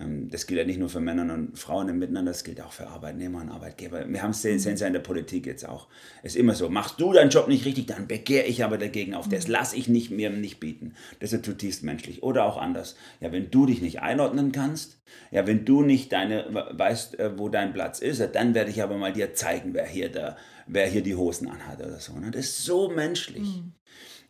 [0.00, 2.72] Ähm, das gilt ja nicht nur für Männer und Frauen im Miteinander, das gilt auch
[2.72, 4.08] für Arbeitnehmer und Arbeitgeber.
[4.08, 5.88] Wir haben es sehen, sehen in der Politik jetzt auch.
[6.22, 9.14] Es ist immer so, machst du deinen Job nicht richtig, dann begehre ich aber dagegen
[9.14, 9.28] auf.
[9.28, 9.52] Das mhm.
[9.52, 10.94] lasse ich nicht, mir nicht bieten.
[11.20, 12.22] Das ist zutiefst menschlich.
[12.22, 12.96] Oder auch anders.
[13.20, 17.48] Ja, wenn du dich nicht einordnen kannst, ja, wenn du nicht deine, weißt, äh, wo
[17.50, 21.02] dein Platz ist, dann werde ich aber mal dir zeigen, wer hier, der, wer hier
[21.02, 22.18] die Hosen anhat oder so.
[22.18, 22.30] Ne?
[22.30, 23.42] Das ist so menschlich.
[23.42, 23.72] Mhm.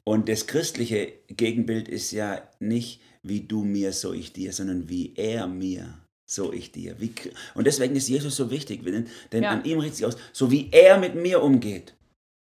[0.04, 5.14] Und das christliche Gegenbild ist ja nicht, wie du mir, so ich dir, sondern wie
[5.16, 7.00] er mir, so ich dir.
[7.00, 7.12] Wie,
[7.54, 9.50] und deswegen ist Jesus so wichtig, denn, denn ja.
[9.50, 11.94] an ihm richtet sich aus, so wie er mit mir umgeht,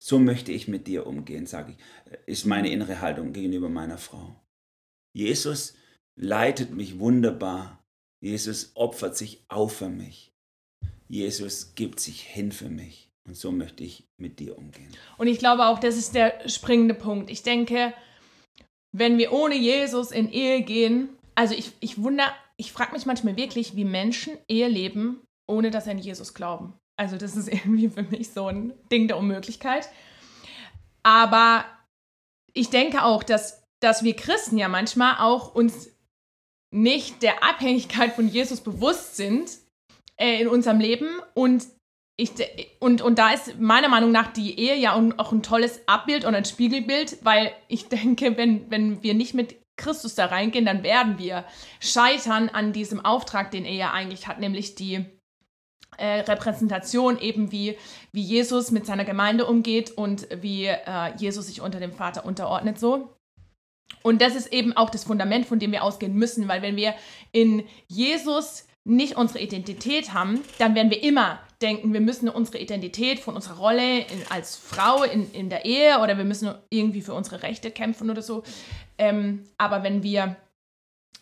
[0.01, 4.41] so möchte ich mit dir umgehen, sage ich, ist meine innere Haltung gegenüber meiner Frau.
[5.13, 5.75] Jesus
[6.17, 7.85] leitet mich wunderbar.
[8.21, 10.33] Jesus opfert sich auf für mich.
[11.09, 13.11] Jesus gibt sich hin für mich.
[13.27, 14.89] Und so möchte ich mit dir umgehen.
[15.19, 17.31] Und ich glaube auch, das ist der springende Punkt.
[17.31, 17.93] Ich denke,
[18.99, 23.37] wenn wir ohne Jesus in Ehe gehen, also ich, ich wundere, ich frage mich manchmal
[23.37, 26.75] wirklich, wie Menschen Ehe leben, ohne dass sie an Jesus glauben.
[26.97, 29.89] Also das ist irgendwie für mich so ein Ding der Unmöglichkeit.
[31.03, 31.65] Aber
[32.53, 35.91] ich denke auch, dass, dass wir Christen ja manchmal auch uns
[36.71, 39.51] nicht der Abhängigkeit von Jesus bewusst sind
[40.17, 41.67] äh, in unserem Leben und
[42.21, 42.33] ich,
[42.81, 46.35] und, und da ist meiner Meinung nach die Ehe ja auch ein tolles Abbild und
[46.35, 51.19] ein Spiegelbild, weil ich denke, wenn, wenn wir nicht mit Christus da reingehen, dann werden
[51.19, 51.45] wir
[51.79, 55.05] scheitern an diesem Auftrag, den er ja eigentlich hat, nämlich die
[55.97, 57.79] äh, Repräsentation eben wie,
[58.11, 62.81] wie Jesus mit seiner Gemeinde umgeht und wie äh, Jesus sich unter dem Vater unterordnet
[62.81, 63.15] so.
[64.03, 66.95] Und das ist eben auch das Fundament, von dem wir ausgehen müssen, weil wenn wir
[67.31, 73.19] in Jesus nicht unsere Identität haben, dann werden wir immer denken, wir müssen unsere Identität
[73.21, 77.15] von unserer Rolle in, als Frau in, in der Ehe oder wir müssen irgendwie für
[77.15, 78.45] unsere Rechte kämpfen oder so.
[78.97, 80.37] Ähm, aber wenn wir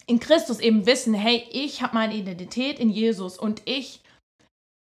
[0.06, 4.00] in Christus eben wissen, hey, ich habe meine Identität in Jesus und ich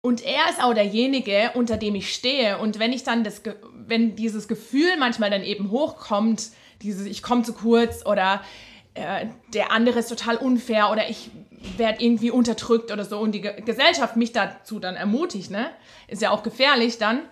[0.04, 2.58] und er ist auch derjenige, unter dem ich stehe.
[2.58, 6.50] Und wenn ich dann das, wenn dieses Gefühl manchmal dann eben hochkommt,
[6.82, 8.42] dieses ich komme zu kurz oder
[8.94, 11.30] äh, der andere ist total unfair oder ich
[11.76, 15.70] werde irgendwie unterdrückt oder so und die Gesellschaft mich dazu dann ermutigt, ne?
[16.08, 17.22] Ist ja auch gefährlich dann.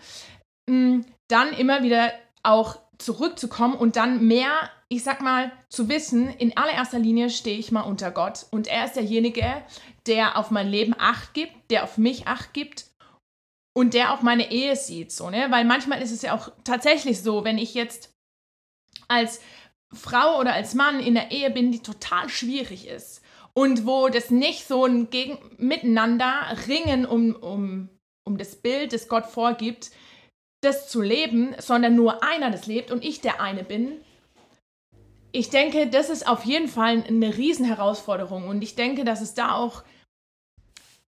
[0.68, 6.57] Mm, dann immer wieder auch zurückzukommen und dann mehr, ich sag mal, zu wissen, in
[6.57, 9.62] allererster Linie stehe ich mal unter Gott und er ist derjenige,
[10.07, 12.87] der auf mein Leben Acht gibt, der auf mich Acht gibt
[13.75, 15.46] und der auch meine Ehe sieht, so, ne?
[15.51, 18.12] Weil manchmal ist es ja auch tatsächlich so, wenn ich jetzt
[19.09, 19.40] als
[19.92, 23.22] Frau oder als Mann in der Ehe bin, die total schwierig ist
[23.55, 27.88] und wo das nicht so ein Gegen Miteinander ringen um, um,
[28.24, 29.90] um das Bild, das Gott vorgibt,
[30.62, 34.00] das zu leben, sondern nur einer das lebt und ich der eine bin.
[35.33, 39.55] Ich denke, das ist auf jeden Fall eine Riesenherausforderung und ich denke, dass es da
[39.55, 39.83] auch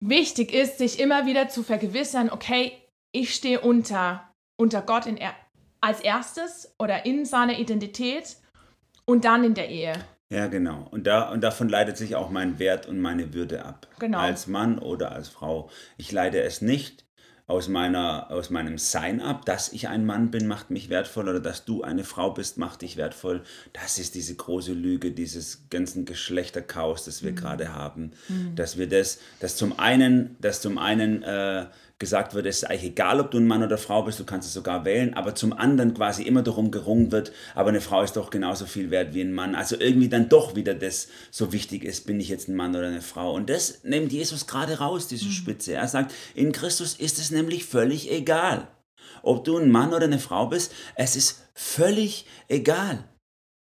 [0.00, 2.72] wichtig ist, sich immer wieder zu vergewissern, okay,
[3.12, 5.18] ich stehe unter, unter Gott in
[5.80, 8.36] als erstes oder in seiner Identität
[9.04, 9.94] und dann in der Ehe.
[10.30, 10.88] Ja, genau.
[10.90, 13.86] Und, da, und davon leitet sich auch mein Wert und meine Würde ab.
[13.98, 14.18] Genau.
[14.18, 15.68] Als Mann oder als Frau.
[15.98, 17.04] Ich leite es nicht
[17.46, 21.40] aus, meiner, aus meinem Sein ab, dass ich ein Mann bin, macht mich wertvoll oder
[21.40, 23.42] dass du eine Frau bist, macht dich wertvoll.
[23.74, 27.36] Das ist diese große Lüge, dieses ganzen Geschlechterchaos, das wir mhm.
[27.36, 28.12] gerade haben.
[28.28, 28.54] Mhm.
[28.56, 31.66] Dass wir das, dass zum einen, dass zum einen äh,
[32.02, 34.48] gesagt wird, es ist eigentlich egal, ob du ein Mann oder Frau bist, du kannst
[34.48, 38.16] es sogar wählen, aber zum anderen quasi immer darum gerungen wird, aber eine Frau ist
[38.16, 39.54] doch genauso viel wert wie ein Mann.
[39.54, 42.88] Also irgendwie dann doch wieder das so wichtig ist, bin ich jetzt ein Mann oder
[42.88, 43.32] eine Frau.
[43.32, 45.30] Und das nimmt Jesus gerade raus, diese mhm.
[45.30, 45.74] Spitze.
[45.74, 48.66] Er sagt, in Christus ist es nämlich völlig egal.
[49.22, 53.04] Ob du ein Mann oder eine Frau bist, es ist völlig egal.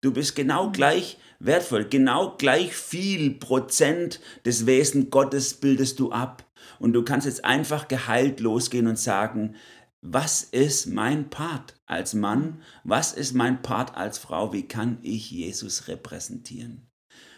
[0.00, 0.72] Du bist genau mhm.
[0.74, 6.44] gleich wertvoll, genau gleich viel Prozent des Wesen Gottes bildest du ab.
[6.78, 9.54] Und du kannst jetzt einfach geheilt losgehen und sagen,
[10.00, 12.62] was ist mein Part als Mann?
[12.84, 14.52] Was ist mein Part als Frau?
[14.52, 16.88] Wie kann ich Jesus repräsentieren?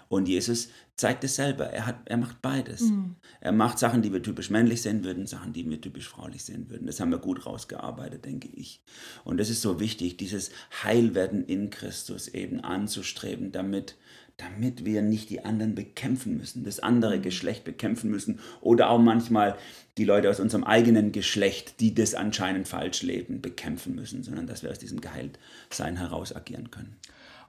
[0.08, 1.66] Und Jesus zeigt es selber.
[1.66, 2.80] Er, hat, er macht beides.
[2.82, 3.14] Mhm.
[3.40, 6.68] Er macht Sachen, die wir typisch männlich sehen würden, Sachen, die wir typisch fraulich sehen
[6.68, 6.86] würden.
[6.88, 8.82] Das haben wir gut rausgearbeitet, denke ich.
[9.22, 10.50] Und das ist so wichtig, dieses
[10.82, 13.96] Heilwerden in Christus eben anzustreben, damit
[14.40, 17.20] damit wir nicht die anderen bekämpfen müssen, das andere.
[17.20, 19.56] Geschlecht bekämpfen müssen oder auch manchmal
[19.98, 24.62] die Leute aus unserem eigenen Geschlecht, die das anscheinend falsch leben, bekämpfen müssen, sondern dass
[24.62, 26.96] wir aus diesem Geheiltsein heraus agieren können.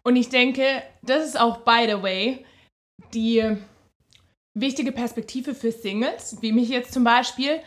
[0.04, 2.46] Und ich denke, das ist auch, by the way,
[3.14, 3.58] die
[4.54, 7.60] wichtige Perspektive für Singles, wie mich jetzt zum Beispiel,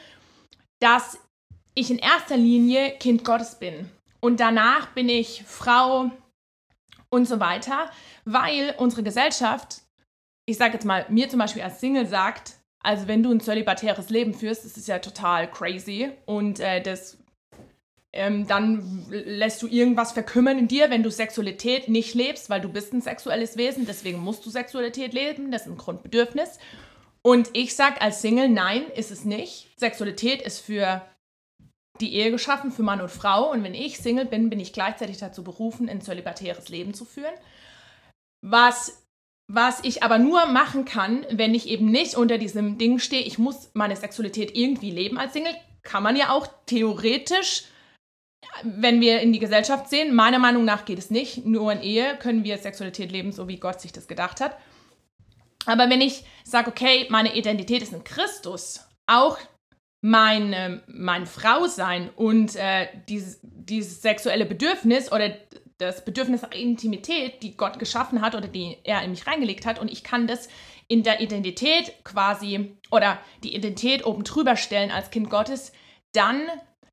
[0.80, 1.18] dass
[1.74, 3.88] ich in erster Linie Kind Gottes bin
[4.20, 6.10] und danach bin ich Frau
[7.14, 7.90] und so weiter
[8.24, 9.82] weil unsere Gesellschaft,
[10.46, 14.10] ich sage jetzt mal, mir zum Beispiel als Single sagt, also wenn du ein zölibatäres
[14.10, 17.18] Leben führst, das ist ja total crazy und äh, das
[18.12, 22.68] ähm, dann lässt du irgendwas verkümmern in dir, wenn du Sexualität nicht lebst, weil du
[22.68, 26.58] bist ein sexuelles Wesen, deswegen musst du Sexualität leben, das ist ein Grundbedürfnis.
[27.22, 29.68] Und ich sage als Single, nein, ist es nicht.
[29.80, 31.02] Sexualität ist für
[32.00, 33.50] die Ehe geschaffen, für Mann und Frau.
[33.50, 37.34] Und wenn ich Single bin, bin ich gleichzeitig dazu berufen, ein zölibatäres Leben zu führen
[38.44, 39.02] was,
[39.48, 43.38] was ich aber nur machen kann, wenn ich eben nicht unter diesem Ding stehe, ich
[43.38, 47.64] muss meine Sexualität irgendwie leben als Single, kann man ja auch theoretisch,
[48.62, 51.46] wenn wir in die Gesellschaft sehen, meiner Meinung nach geht es nicht.
[51.46, 54.58] Nur in Ehe können wir Sexualität leben, so wie Gott sich das gedacht hat.
[55.64, 59.38] Aber wenn ich sage, okay, meine Identität ist in Christus, auch
[60.06, 65.30] mein, mein Frausein und äh, dieses, dieses sexuelle Bedürfnis oder
[65.78, 69.78] das Bedürfnis nach Intimität, die Gott geschaffen hat oder die er in mich reingelegt hat.
[69.78, 70.48] Und ich kann das
[70.88, 75.72] in der Identität quasi oder die Identität oben drüber stellen als Kind Gottes,
[76.12, 76.42] dann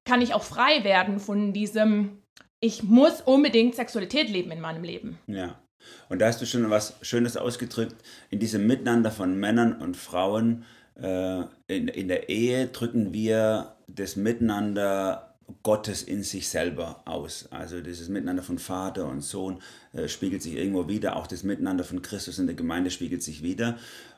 [0.05, 2.21] kann ich auch frei werden von diesem,
[2.61, 5.19] ich muss unbedingt Sexualität leben in meinem Leben.
[5.27, 5.59] Ja.
[6.07, 7.95] Und da hast du schon was Schönes ausgedrückt.
[8.29, 10.63] In diesem Miteinander von Männern und Frauen
[10.95, 15.31] in, in der Ehe drücken wir das Miteinander
[15.63, 17.47] Gottes in sich selber aus.
[17.51, 19.61] Also dieses Miteinander von Vater und Sohn
[19.93, 23.43] äh, spiegelt sich irgendwo wieder, auch das Miteinander von Christus in der Gemeinde spiegelt sich
[23.43, 23.77] wieder.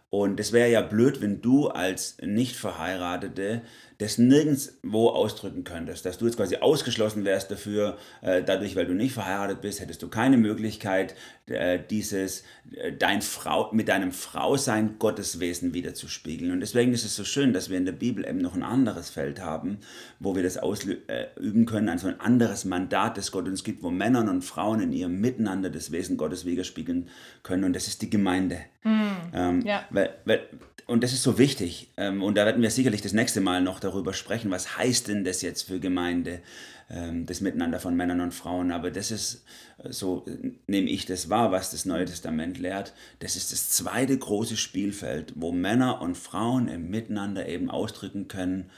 [0.10, 3.64] Und es wäre ja blöd, wenn du als Nicht-Verheiratete
[3.98, 8.94] das nirgendwo ausdrücken könntest, dass du jetzt quasi ausgeschlossen wärst dafür, äh, dadurch, weil du
[8.94, 11.16] nicht verheiratet bist, hättest du keine Möglichkeit,
[11.48, 12.44] äh, dieses,
[12.76, 16.52] äh, dein Frau, mit deinem Frausein Gotteswesen wiederzuspiegeln.
[16.52, 19.10] Und deswegen ist es so schön, dass wir in der Bibel eben noch ein anderes
[19.10, 19.80] Feld haben,
[20.20, 24.22] wo wir das ausüben können, also ein anderes Mandat, das Gott uns gibt, wo Männer
[24.30, 27.10] und Frauen in ihrem Miteinander das Wesen Gottes widerspiegeln
[27.44, 27.64] können.
[27.64, 28.60] Und das ist die Gemeinde.
[28.84, 29.16] Mhm.
[29.34, 29.86] Ähm, ja.
[29.90, 30.48] weil, weil,
[30.86, 31.90] und das ist so wichtig.
[31.98, 35.24] Ähm, und da werden wir sicherlich das nächste Mal noch darüber sprechen, was heißt denn
[35.24, 36.42] das jetzt für Gemeinde,
[36.90, 38.72] ähm, das Miteinander von Männern und Frauen.
[38.72, 39.44] Aber das ist,
[39.78, 40.26] äh, so
[40.68, 42.94] nehme ich das wahr, was das Neue Testament lehrt.
[43.20, 48.70] Das ist das zweite große Spielfeld, wo Männer und Frauen im Miteinander eben ausdrücken können,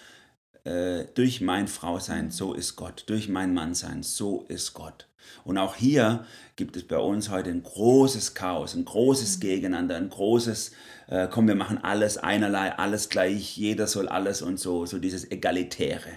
[0.64, 5.08] äh, durch mein Frausein, so ist Gott, durch mein Mannsein, so ist Gott.
[5.44, 9.42] Und auch hier gibt es bei uns heute ein großes Chaos, ein großes mhm.
[9.42, 10.72] Gegeneinander, ein großes,
[11.08, 15.30] äh, komm, wir machen alles einerlei, alles gleich, jeder soll alles und so, so dieses
[15.32, 16.10] Egalitäre.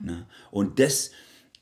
[0.00, 0.26] Ne?
[0.50, 1.10] Und das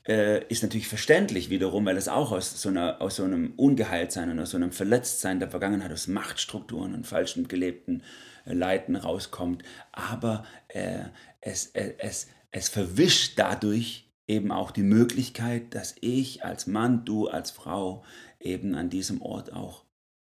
[0.07, 4.31] äh, ist natürlich verständlich wiederum, weil es auch aus so, einer, aus so einem Ungeheiltsein
[4.31, 8.03] und aus so einem Verletztsein der Vergangenheit, aus Machtstrukturen und falschen gelebten
[8.45, 9.63] äh, Leiten rauskommt.
[9.91, 11.05] Aber äh,
[11.41, 17.27] es, äh, es, es verwischt dadurch eben auch die Möglichkeit, dass ich als Mann, du
[17.27, 18.03] als Frau
[18.39, 19.85] eben an diesem Ort auch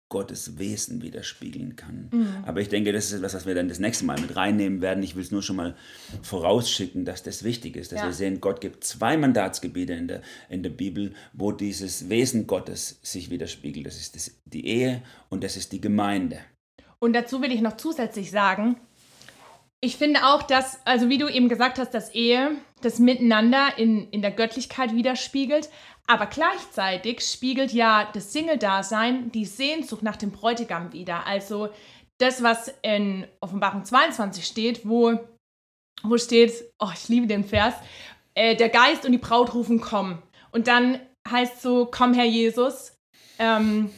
[0.10, 2.10] Gottes Wesen widerspiegeln kann.
[2.14, 2.44] Mhm.
[2.46, 5.04] Aber ich denke, das ist etwas, was wir dann das nächste Mal mit reinnehmen werden.
[5.04, 5.76] Ich will es nur schon mal
[6.22, 8.06] vorausschicken, dass das wichtig ist, dass ja.
[8.06, 13.00] wir sehen, Gott gibt zwei Mandatsgebiete in der, in der Bibel, wo dieses Wesen Gottes
[13.02, 13.86] sich widerspiegelt.
[13.86, 16.40] Das ist das, die Ehe und das ist die Gemeinde.
[17.00, 18.78] Und dazu will ich noch zusätzlich sagen,
[19.80, 24.10] ich finde auch, dass, also wie du eben gesagt hast, dass Ehe das Miteinander in,
[24.10, 25.70] in der Göttlichkeit widerspiegelt,
[26.08, 31.28] aber gleichzeitig spiegelt ja das Single-Dasein die Sehnsucht nach dem Bräutigam wider.
[31.28, 31.70] Also
[32.18, 35.20] das, was in Offenbarung 22 steht, wo,
[36.04, 37.76] wo steht, oh, ich liebe den Vers,
[38.34, 40.22] äh, der Geist und die Braut rufen, komm.
[40.52, 42.98] Und dann heißt so, komm Herr Jesus.
[43.38, 43.92] Ähm,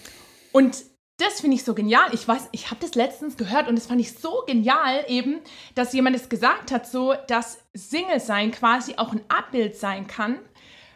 [0.52, 0.78] und
[1.20, 2.14] das finde ich so genial.
[2.14, 5.40] Ich weiß, ich habe das letztens gehört und das fand ich so genial eben,
[5.76, 10.40] dass jemand es gesagt hat, so dass Single sein quasi auch ein Abbild sein kann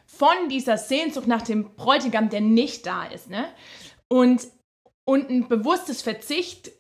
[0.06, 3.30] von dieser Sehnsucht nach dem Bräutigam, der nicht da ist.
[3.30, 3.46] Ne?
[4.08, 4.48] Und,
[5.06, 6.72] und ein bewusstes Verzicht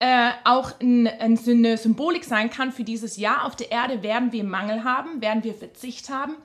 [0.00, 4.44] äh, auch ein, eine Symbolik sein kann für dieses Jahr auf der Erde, werden wir
[4.44, 6.36] Mangel haben, werden wir Verzicht haben.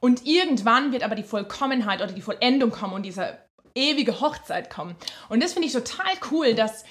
[0.00, 3.38] Und irgendwann wird aber die Vollkommenheit oder die Vollendung kommen und dieser
[3.74, 4.96] ewige Hochzeit kommen.
[5.28, 6.84] Und das finde ich total cool, dass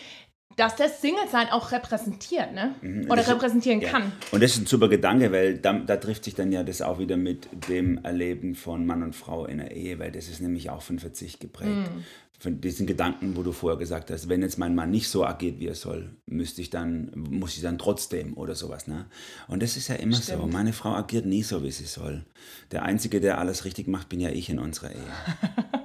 [0.56, 2.76] dass das Single-Sein auch repräsentiert, ne?
[2.82, 3.90] Mhm, Oder repräsentieren ja.
[3.90, 4.12] kann.
[4.32, 7.00] Und das ist ein super Gedanke, weil da, da, trifft sich dann ja das auch
[7.00, 10.70] wieder mit dem Erleben von Mann und Frau in der Ehe, weil das ist nämlich
[10.70, 11.72] auch von Verzicht geprägt.
[11.72, 12.04] Mhm.
[12.40, 15.60] Von diesen Gedanken, wo du vorher gesagt hast, wenn jetzt mein Mann nicht so agiert,
[15.60, 19.06] wie er soll, müsste ich dann, muss ich dann trotzdem oder sowas, ne?
[19.48, 20.42] Und das ist ja immer Stimmt.
[20.42, 20.48] so.
[20.48, 22.26] Meine Frau agiert nie so, wie sie soll.
[22.72, 25.02] Der Einzige, der alles richtig macht, bin ja ich in unserer Ehe.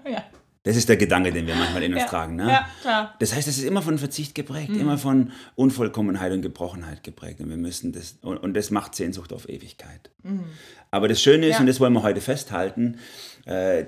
[0.66, 2.34] Das ist der Gedanke, den wir manchmal in uns ja, tragen.
[2.34, 2.48] Ne?
[2.48, 3.14] Ja, klar.
[3.20, 4.80] Das heißt, es ist immer von Verzicht geprägt, mhm.
[4.80, 7.38] immer von Unvollkommenheit und Gebrochenheit geprägt.
[7.38, 10.10] Und wir müssen das, und, und das macht Sehnsucht auf Ewigkeit.
[10.24, 10.42] Mhm.
[10.90, 11.60] Aber das Schöne ist, ja.
[11.60, 12.98] und das wollen wir heute festhalten,
[13.44, 13.84] äh,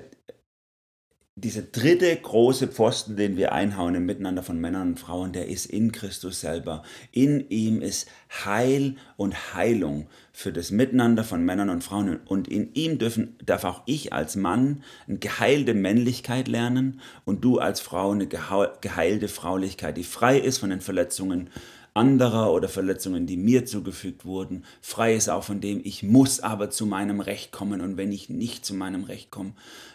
[1.35, 5.65] dieser dritte große Pfosten, den wir einhauen im Miteinander von Männern und Frauen, der ist
[5.65, 6.83] in Christus selber.
[7.11, 8.09] In ihm ist
[8.45, 10.07] Heil und Heilung
[10.39, 12.21] für das Miteinander von Männern und Frauen.
[12.25, 17.59] Und in ihm dürfen, darf auch ich als Mann eine geheilte Männlichkeit lernen und du
[17.59, 21.49] als Frau eine geheilte Fraulichkeit, die frei ist von den Verletzungen
[21.93, 24.63] anderer oder Verletzungen, die mir zugefügt wurden.
[24.79, 28.29] Frei ist auch von dem, ich muss aber zu meinem Recht kommen und wenn ich
[28.29, 29.51] nicht zu meinem Recht komme,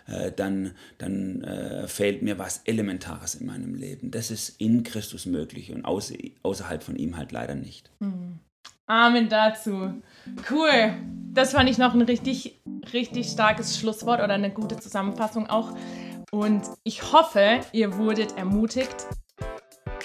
[0.07, 4.11] äh, dann, dann äh, fehlt mir was Elementares in meinem Leben.
[4.11, 7.91] Das ist in Christus möglich und außer, außerhalb von ihm halt leider nicht.
[8.01, 8.41] Mhm.
[8.87, 10.03] Amen dazu.
[10.51, 10.95] Cool.
[11.33, 12.61] Das fand ich noch ein richtig,
[12.93, 15.77] richtig starkes Schlusswort oder eine gute Zusammenfassung auch.
[16.31, 19.07] Und ich hoffe, ihr wurdet ermutigt.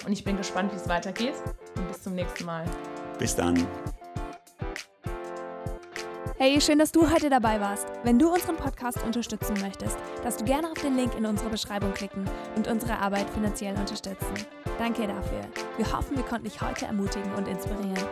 [0.06, 1.34] Und ich bin gespannt, wie es weitergeht.
[1.76, 2.64] Und bis zum nächsten Mal.
[3.18, 3.68] Bis dann.
[6.38, 7.86] Hey, schön, dass du heute dabei warst.
[8.04, 11.94] Wenn du unseren Podcast unterstützen möchtest, darfst du gerne auf den Link in unserer Beschreibung
[11.94, 12.24] klicken
[12.56, 14.34] und unsere Arbeit finanziell unterstützen.
[14.78, 15.42] Danke dafür.
[15.76, 18.08] Wir hoffen, wir konnten dich heute ermutigen und inspirieren.